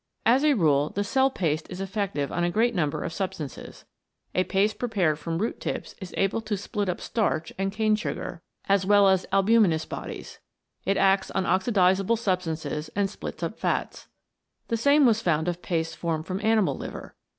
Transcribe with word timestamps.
As 0.25 0.43
a 0.43 0.55
rule 0.55 0.89
the 0.89 1.03
cell 1.03 1.29
paste 1.29 1.67
is 1.69 1.79
effective 1.79 2.31
on 2.31 2.43
a 2.43 2.49
great 2.49 2.73
number 2.73 3.03
of 3.03 3.13
substances. 3.13 3.85
A 4.33 4.43
paste 4.43 4.79
prepared 4.79 5.19
from 5.19 5.37
root 5.37 5.59
tips 5.61 5.93
is 6.01 6.11
able 6.17 6.41
to 6.41 6.57
split 6.57 6.89
up 6.89 6.99
starch 6.99 7.53
and 7.55 7.71
cane 7.71 7.95
sugar, 7.95 8.41
99 8.67 8.79
CHEMICAL 8.79 8.87
PHENOMENA 8.87 9.05
IN 9.05 9.07
LIFE 9.07 9.19
as 9.19 9.29
well 9.29 9.37
as 9.37 9.45
albuminous 9.45 9.85
bodies; 9.87 10.39
it 10.87 10.97
acts 10.97 11.29
on 11.29 11.45
oxidisable 11.45 12.17
substances 12.17 12.89
and 12.95 13.11
splits 13.11 13.43
up 13.43 13.59
fats. 13.59 14.07
The 14.69 14.77
same 14.77 15.05
was 15.05 15.21
found 15.21 15.47
of 15.47 15.61
paste 15.61 15.95
formed 15.95 16.25
from 16.25 16.41
animal 16.43 16.75
liver. 16.75 17.15